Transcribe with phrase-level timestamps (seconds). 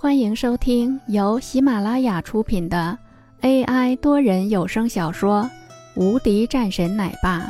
[0.00, 2.96] 欢迎收听由喜马拉雅出品的
[3.40, 5.42] AI 多人有声小说
[6.00, 7.40] 《无敌战神奶爸》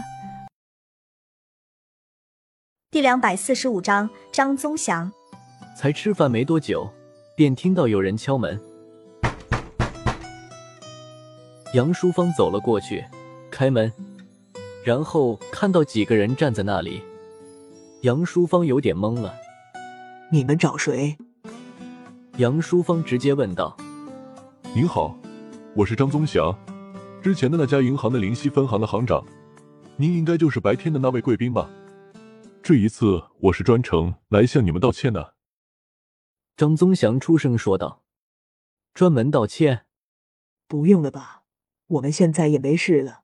[2.91, 4.09] 第两百四十五章。
[4.33, 5.13] 张宗祥
[5.77, 6.91] 才吃饭没多久，
[7.37, 8.59] 便听到有人敲门。
[11.75, 13.05] 杨淑芳走了过去，
[13.51, 13.93] 开门，
[14.83, 17.03] 然后看到几个人站在那里。
[18.05, 19.35] 杨淑芳有点懵了
[20.33, 21.15] ：“你们找谁？”
[22.39, 23.77] 杨淑芳直接问道
[24.73, 25.13] ：“您好，
[25.75, 26.57] 我是张宗祥，
[27.21, 29.27] 之前的那家银行的灵溪分行的行长，
[29.97, 31.69] 您应该就是白天的那位贵宾吧？
[32.63, 35.35] 这一次我是专程来向你们道歉的。”
[36.57, 38.05] 张宗祥出声说道
[38.95, 39.87] ：“专门道歉？
[40.69, 41.43] 不用了吧，
[41.89, 43.23] 我们现在也没事了，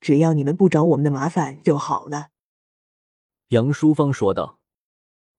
[0.00, 2.30] 只要你们不找我们的麻烦就好了。”
[3.50, 4.58] 杨淑芳说道：“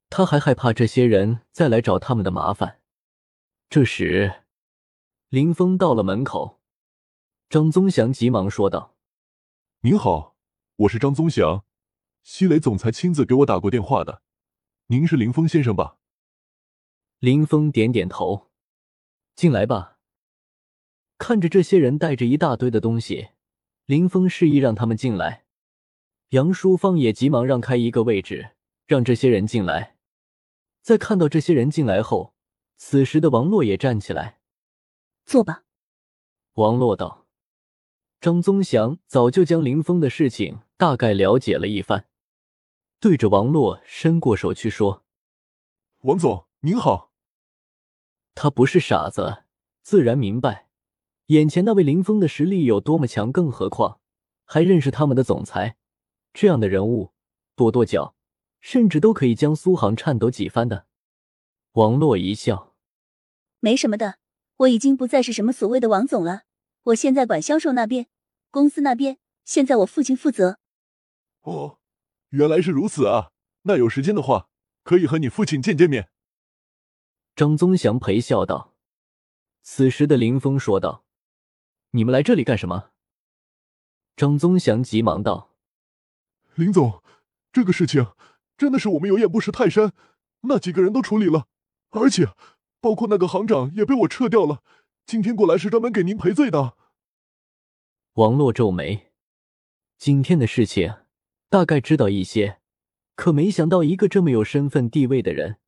[0.10, 2.77] 他还害怕这些人再来找他们的麻烦。”
[3.70, 4.44] 这时，
[5.28, 6.62] 林峰到了门口，
[7.50, 8.96] 张宗祥急忙说道
[9.84, 10.38] ：“您好，
[10.78, 11.66] 我是张宗祥，
[12.24, 14.22] 西雷总裁亲自给我打过电话的，
[14.88, 15.98] 您是林峰先生吧？”
[17.20, 18.52] 林峰点点头
[19.36, 19.98] ：“进来吧。”
[21.20, 23.32] 看着这些人带着一大堆的东西，
[23.86, 25.44] 林峰示意让他们进来。
[26.30, 28.52] 杨淑芳也急忙让开一个位置，
[28.86, 29.98] 让这些人进来。
[30.82, 32.34] 在看到这些人进来后，
[32.78, 34.40] 此时的王洛也站起来，
[35.26, 35.64] 坐吧。
[36.54, 37.26] 王洛道
[38.22, 42.08] ：“张宗祥早就将林峰的事情大概了解了一番，
[43.00, 45.04] 对着王洛伸过手去说
[46.04, 47.12] ：‘王总您好。’
[48.36, 49.44] 他不是傻子，
[49.82, 50.68] 自然明白
[51.28, 54.00] 眼前那位林峰的实力有多么强，更何况
[54.46, 55.78] 还认识他们的总裁，
[56.32, 57.12] 这样的人物
[57.56, 58.16] 跺跺脚，
[58.62, 60.86] 甚至都可以将苏杭颤抖几番的。”
[61.78, 62.74] 王洛一笑，
[63.60, 64.18] 没什么的，
[64.56, 66.42] 我已经不再是什么所谓的王总了，
[66.86, 68.08] 我现在管销售那边，
[68.50, 70.58] 公司那边现在我父亲负责。
[71.42, 71.78] 哦，
[72.30, 73.30] 原来是如此啊！
[73.62, 74.50] 那有时间的话，
[74.82, 76.10] 可以和你父亲见见面。
[77.36, 78.74] 张宗祥陪笑道。
[79.62, 81.06] 此时的林峰说道
[81.92, 82.90] ：“你们来这里干什么？”
[84.18, 85.54] 张宗祥急忙道
[86.58, 87.04] ：“林总，
[87.52, 88.16] 这个事情
[88.58, 89.94] 真的是我们有眼不识泰山，
[90.42, 91.46] 那几个人都处理了。”
[91.90, 92.28] 而且，
[92.80, 94.64] 包括那个行长也被我撤掉了。
[95.06, 96.76] 今天过来是专门给您赔罪的。
[98.14, 99.12] 王洛皱眉，
[99.98, 100.94] 今天的事情
[101.50, 102.60] 大概知道一些，
[103.16, 105.60] 可没想到一个这么有身份地位的人，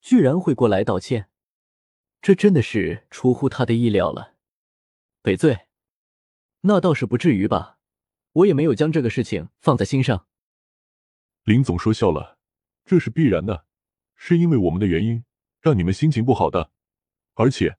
[0.00, 1.30] 居然会过来道歉，
[2.20, 4.34] 这真的是出乎他的意料了。
[5.22, 5.68] 赔罪？
[6.62, 7.78] 那倒是不至于吧，
[8.32, 10.26] 我也没有将这个事情放在心上。
[11.44, 12.38] 林总说笑了，
[12.84, 13.64] 这是必然的，
[14.16, 15.24] 是因为我们的原因。
[15.60, 16.70] 让你们心情不好的，
[17.34, 17.76] 而且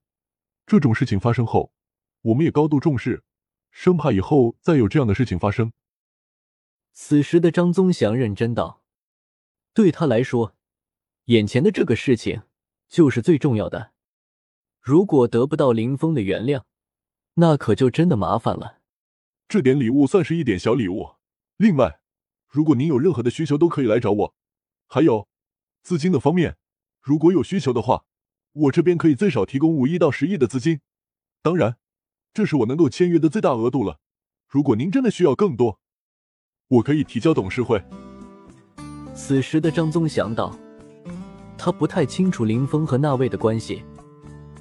[0.67, 1.73] 这种事情发生后，
[2.21, 3.23] 我们也高度重视，
[3.71, 5.73] 生怕以后再有这样的事情发生。
[6.93, 8.83] 此时的张宗祥认真道
[9.73, 10.55] ：“对他来说，
[11.25, 12.43] 眼前的这个事情
[12.87, 13.93] 就是最重要的。
[14.79, 16.63] 如果得不到林峰的原谅，
[17.35, 18.81] 那可就真的麻烦了。
[19.47, 21.15] 这点礼物算是一点小礼物。
[21.57, 21.99] 另外，
[22.47, 24.35] 如果您有任何的需求，都可以来找我。
[24.85, 25.27] 还有
[25.81, 26.57] 资金的方面。”
[27.01, 28.03] 如果有需求的话，
[28.53, 30.81] 我这边可以最少提供五亿到十亿的资金，
[31.41, 31.78] 当然，
[32.31, 33.97] 这是我能够签约的最大额度了。
[34.47, 35.79] 如果您真的需要更多，
[36.67, 37.81] 我可以提交董事会。
[39.16, 40.56] 此时的张宗祥道
[41.57, 43.84] ：“他不太清楚林峰和那位的关系，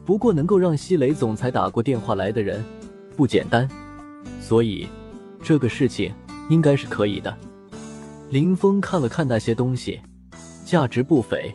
[0.07, 2.65] 不过能够让西雷总裁打过电话来的人
[3.17, 3.69] 不简单，
[4.41, 4.89] 所以
[5.43, 6.15] 这个事情
[6.49, 7.37] 应该是可以的。”
[8.31, 10.01] 林峰看了看那些东西，
[10.65, 11.55] 价值不菲。